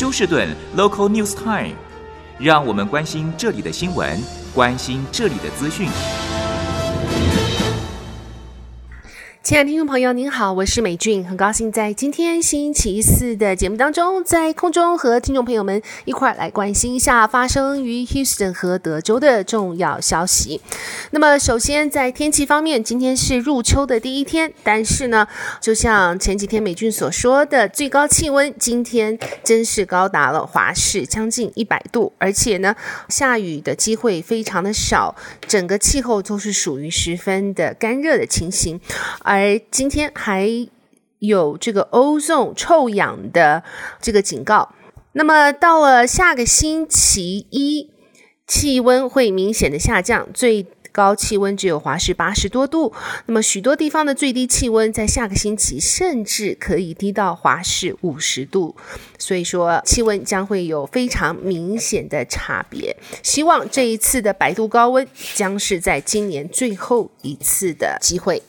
[0.00, 1.74] 休士顿 Local News Time，
[2.38, 4.18] 让我们关心这里的新闻，
[4.54, 5.90] 关心这里的资讯。
[9.50, 20.60] 亲爱的听众朋友，您好，我是美俊，很高兴在今天星期四的节目当中，在空中和听众朋友们一块儿来关心一下发生于 Houston 和德州的重要消息。
[21.10, 25.26] 那么，首先在天气方面，今天是入秋的第一天，但是呢，
[25.60, 32.76] 就像前几天美俊所说的，最高气温今天真是高达了华氏将近一百度，而且呢，
[33.08, 35.16] 下雨的机会非常的少，
[35.48, 38.80] 整个气候都是属于十分的干热的情形。
[39.24, 39.39] 而
[39.70, 40.48] 今天还
[41.18, 43.62] 有这个 ozone 臭氧的
[44.00, 44.74] 这个警告，
[45.12, 47.90] 那么到了下个星期一，
[48.46, 52.92] 气温会明显的下降，最高气温只有华氏八十多度。
[53.26, 58.74] 那么许多地方的最低气温在下个星期甚至可以低到华氏五十度，
[59.18, 62.96] 所以说气温将会有非常明显的差别。
[63.22, 68.42] 希望这一次的百度高温将是在今年最后一次的机会。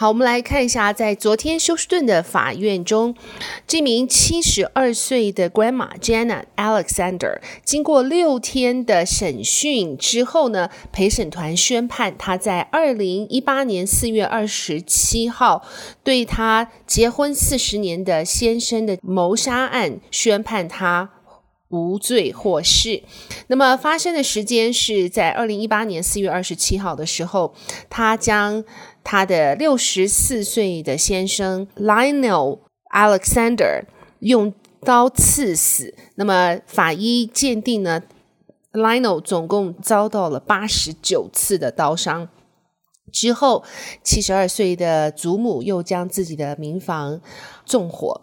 [0.00, 3.14] 好，我们来看一下，在昨天休斯顿的法院中，
[3.66, 15.62] 这名七十二岁的 Grandma Janet Alexander 经过六天的审讯之后呢，陪审团宣判她在二零一八年四月二十七号
[16.02, 21.10] 对她结婚四十年的先生的谋杀案宣判她
[21.70, 23.02] 无罪获释。
[23.48, 27.54] 那么发生的时间是在二零一八年四月二十七号的时候，
[27.88, 28.64] 他将。
[29.02, 32.58] 他的六十四岁的先生 Lionel
[32.94, 33.84] Alexander
[34.18, 35.94] 用刀刺死。
[36.16, 38.02] 那么法医鉴定呢
[38.74, 42.28] ，Lionel 总共遭到了八十九次的刀伤。
[43.10, 43.64] 之后，
[44.04, 47.22] 七十二岁的祖母又将自己的民房
[47.64, 48.20] 纵火。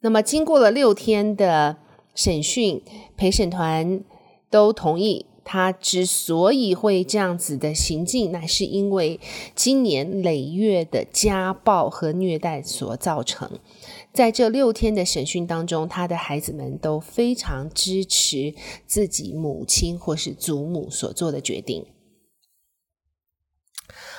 [0.00, 1.76] 那么经过了六天的
[2.16, 2.82] 审讯，
[3.16, 4.02] 陪审团
[4.50, 5.26] 都同意。
[5.48, 9.20] 他之所以会这样子的行径，乃是因为
[9.54, 13.60] 今年累月的家暴和虐待所造成。
[14.12, 18.56] 在这六天的审讯当中，他的孩子们都非常支持
[18.88, 21.86] 自己母亲或是祖母所做的决定。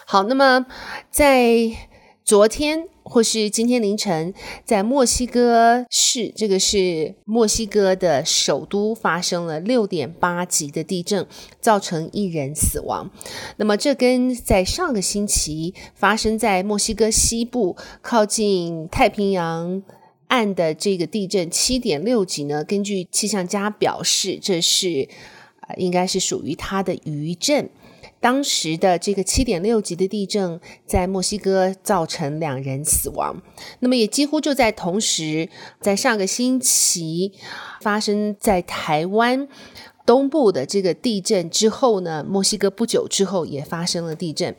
[0.05, 0.65] 好，那么
[1.11, 1.89] 在
[2.27, 2.89] 昨天。
[3.09, 4.33] 或是今天凌晨，
[4.65, 11.25] 在墨西哥市，这个是墨西哥的首都，发生了六点八级的地震，
[11.61, 13.09] 造成一人死亡。
[13.55, 19.81] 那么，这跟在上个星期发生在墨西哥西部靠近太平洋
[20.27, 25.07] 岸的这个地震七点六级呢，根据气象家表示，这是
[25.61, 27.69] 呃，应该是属于它的余震。
[28.19, 33.41] 当时的这个七点六级的地震在墨西哥造成两人死亡，
[33.79, 37.33] 那么也几乎就在同时，在上个星期
[37.81, 39.47] 发生在台湾。
[40.07, 44.55] 东部的这个地震之后呢，墨西哥不久之后也发生了地震，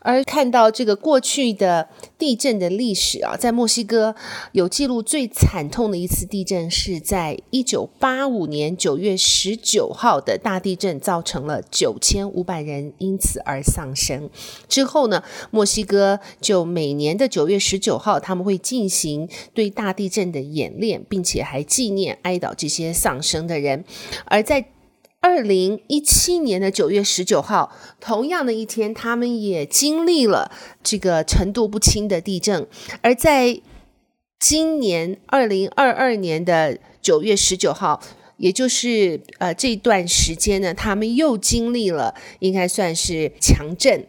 [0.00, 1.88] 而看到这个过去的
[2.18, 4.14] 地震的历史啊，在墨西哥
[4.52, 14.28] 有记录最惨痛的一次地震是在一九八五年九月十九号的大地震，造成了九千五百人因此而丧生。
[14.68, 23.82] 之后呢，墨西哥就每年的九月十九号，他们会进行对大地震的演练，并且还纪念哀悼这些丧生的人，
[24.26, 24.66] 而在。
[25.22, 30.50] 二零一七年的九月十九号，同样的一天，他们也经历了
[30.82, 32.66] 这个程度不清的地震。
[33.02, 33.60] 而在
[34.38, 38.00] 今年二零二二年的九月十九号，
[38.38, 44.06] 也就是呃这段时间呢，他们又经历了应该算是强震。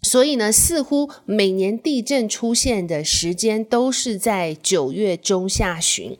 [0.00, 6.16] 所以呢，似乎每年地震出现的时间都是在九月中下旬。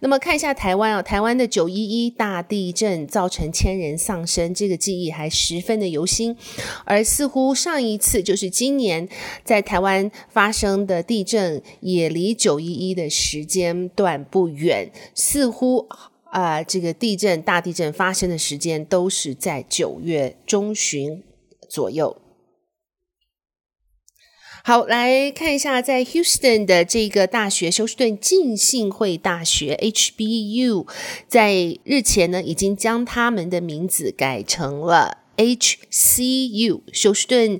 [0.00, 6.36] 那么看一下台湾啊，台湾的九一一大地震造成千人丧生，这个记忆还十分的犹新。
[6.84, 9.08] 而似乎上一次就是今年
[9.44, 14.90] 在台湾发生的地震，也离九一一的时间段不远。
[15.14, 15.86] 似乎
[16.24, 21.22] 啊、这个地震大地震发生的时间都是在九月中旬
[21.68, 22.16] 左右。
[24.62, 30.86] 好，来看一下，在 Houston 的这个大学休斯顿浸信会大学 HBU，
[31.26, 37.58] 在日前呢，已经将他们的名字改成了 HCU 休斯顿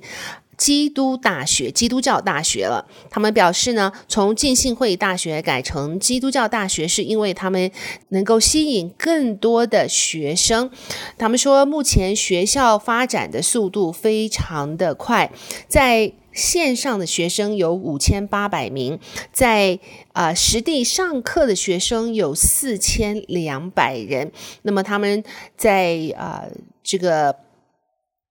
[0.55, 2.87] 基督大学，基督教大学了。
[3.09, 7.71] 他们表示呢，从浸信会大学改成基督教大学，是因为他们
[8.09, 10.69] 能够吸引更多的学生。
[11.17, 15.31] 他们说，目前学校发展的速度非常的快，
[15.67, 18.99] 在线上的学生有五千八百名，
[19.31, 19.79] 在
[20.13, 24.31] 啊、实地上课的学生有四千两百人。
[24.63, 25.23] 那么他们
[25.57, 26.45] 在啊、
[26.83, 27.35] 这个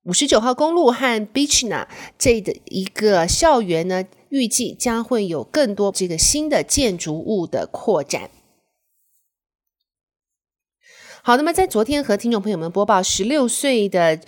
[0.05, 1.87] 五十九号公路和 Beechna
[2.19, 8.31] 这的一个校园呢，预计将会有更多这个新的建筑物的扩展。
[11.23, 14.19] 好，那么在昨天和听众朋友们播报，十六岁的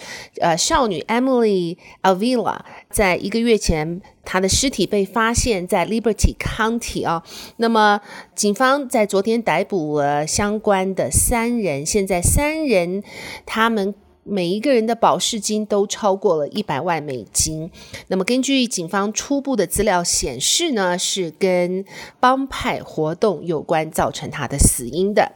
[0.43, 2.59] 呃少女 Emily Avila，
[2.91, 7.23] 在一个月前，她的尸体被发现在 Liberty County 啊。
[7.57, 8.03] 那么
[8.35, 13.03] 警方在昨天逮捕了相关的三人，现在三人
[13.47, 17.71] 他们每一个人的保释金都超过了一百万美金。
[18.09, 21.87] 那么根据警方初步的资料显示呢，是跟
[22.21, 25.33] 帮派活动有关，造成他的死因的。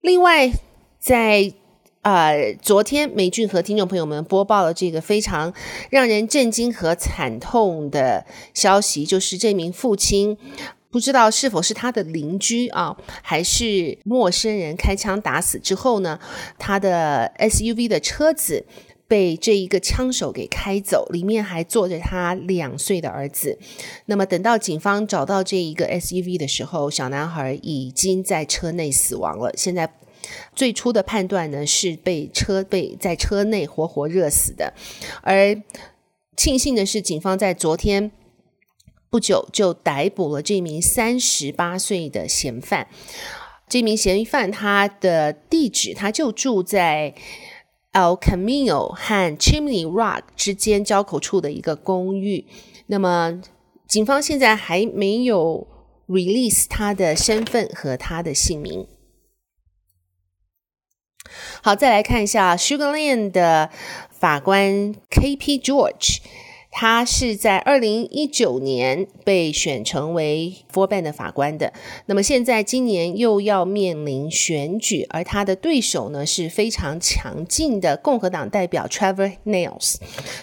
[0.00, 0.52] 另外，
[1.00, 1.52] 在
[2.02, 5.52] 呃昨天，美俊和听众朋友们播报了这个非常
[5.90, 8.24] 让人震惊和惨痛的
[8.54, 10.38] 消息，就是这名父亲
[10.88, 16.18] 不知道是否是他的邻居啊，还是陌生人开枪打死之后呢，
[16.58, 18.64] 他的 SUV 的车子
[19.08, 23.58] 被这一个枪手给开走，里面还坐着他两岁的儿子。
[24.04, 29.50] 那么等到警方找到这一个 SUV 的时候，小男孩已经在车内死亡了。
[29.56, 29.90] 现在
[30.54, 34.74] 最初的判断呢，是被车被在车内活活热死的。
[35.22, 35.56] 而
[36.36, 38.12] 庆幸的是，警方在昨天
[39.08, 42.88] 不久就逮捕了这名三十八岁的嫌犯。
[43.70, 47.14] 这名嫌疑犯他的地址，他就住在。
[47.92, 52.46] El Camino 和 Chimney Rock 之间交口处的一个公寓。
[52.86, 53.40] 那么，
[53.86, 55.66] 警方现在还没有
[56.06, 58.86] release 他的身份和他的姓名。
[61.62, 63.70] 好，再来看一下 Sugar Land 的
[64.10, 65.58] 法官 K.P.
[65.58, 66.18] George。
[66.80, 71.72] 他是在二零一九年被选成为 forband 的法官的，
[72.06, 79.96] 那么现在今年又要面临选举，而他的对手呢是非常强劲的共和党代表 Trevor Nails。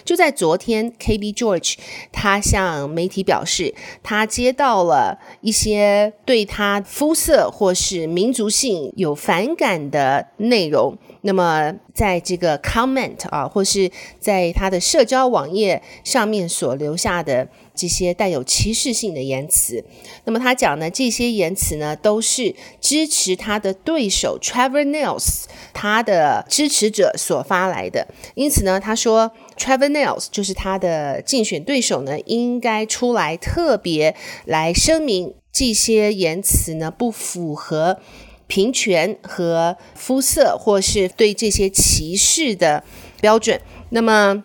[0.04, 1.76] 就在昨天，KB George
[2.12, 10.98] 他向媒体表示，他接到了一些对他肤色或是民族性有反感的内容。
[11.22, 13.90] 那么，在这个 comment 啊，或是
[14.20, 19.82] 在他的社交网页上面所留下的这些带有歧视性的言辞，
[20.24, 28.06] 那么他讲呢，这些言辞呢，都是支持他的对手 Trevor Nails 他的支持者所发来的。
[28.34, 34.14] 因此呢，他说 Trevor Nails 就是他的竞选对手呢，应该出来特别
[34.44, 38.00] 来声明这些言辞呢，不符合。
[38.46, 42.84] 平权和肤色，或是对这些歧视的
[43.20, 43.60] 标准。
[43.90, 44.44] 那么，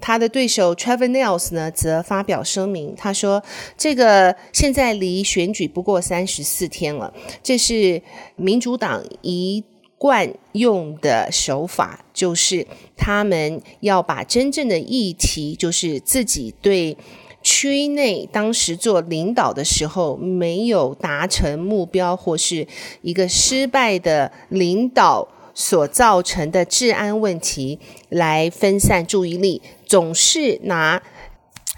[0.00, 3.42] 他的对手 Trevor Niles 呢，则发表声明，他说
[3.76, 7.12] ：“这个现在离选举不过三十四天了，
[7.42, 8.02] 这是
[8.36, 9.62] 民主党一
[9.98, 12.66] 贯用的手法，就是
[12.96, 16.96] 他们要把真正的议题，就是自己对。”
[17.42, 22.66] 区内当时做领导的时候没有达成目标，或是
[23.02, 27.78] 一个失败的领导所造成的治安问题
[28.08, 31.02] 来分散注意力，总是拿。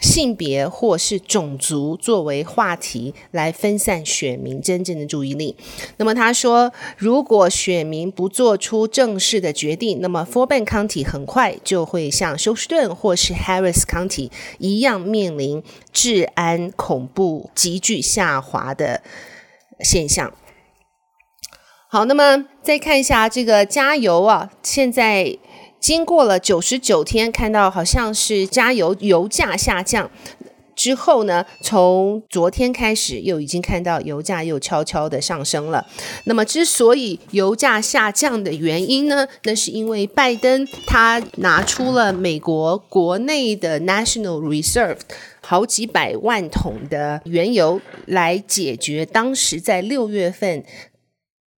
[0.04, 5.56] 性别或是种族作为话题来分散选民真正的注意力。
[5.96, 19.02] 那么他说，如果选民不做出正式的决定，那么 Fort Bend County 很快就会像休斯顿或是 Harris County 一样面临治安恐怖急剧下滑的
[19.80, 20.34] 现象。
[21.88, 25.38] 好，那么再看一下这个加油啊，现在。
[25.84, 30.10] 经过了九十九天，看到好像是加油油价下降
[30.74, 35.84] 之后呢，从昨天开始又已经看到油价又悄悄的上升了。
[36.24, 45.00] 那么，之所以油价下降的原因呢，那是因为拜登他拿出了美国国内的 National Reserve
[45.42, 50.64] 好几百万桶的原油来解决当时在六月份。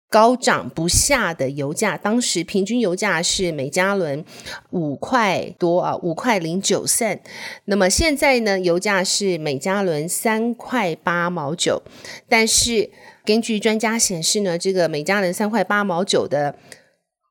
[0.10, 4.24] 高涨不下的油价，当时平均油价是每加仑
[4.70, 7.20] 五块多啊，五块零九分。
[7.66, 11.82] 那么现在呢，油价是每加仑三块八毛九。
[12.30, 12.90] 但是
[13.26, 16.56] 根据专家显示呢，这个每加仑三块八毛九的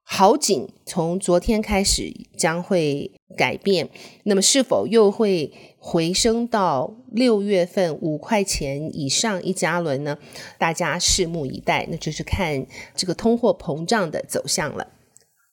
[0.07, 3.89] 好景，从昨天开始将会改变。
[4.25, 10.19] 那么是否又会回升到六月份五块钱以上一加仑呢？
[10.59, 14.89] 大家拭目以待，那就是看这个通货膨胀的走向了。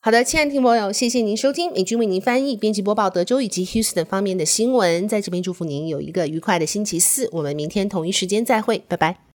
[0.00, 7.28] 好的，亲爱的听众朋友，谢谢您收听美军为您翻译、编辑播报德州以及 Houston 方面的新闻，在这边祝福您有一个愉快的星期四。
[7.32, 9.22] 我们明天同一时间再会，拜拜。